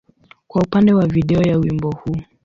[0.47, 2.17] kwa upande wa video ya wimbo huu.